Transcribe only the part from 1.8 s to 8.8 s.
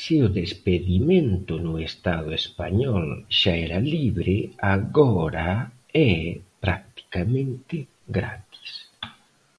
Estado español xa era libre, agora é practicamente gratis.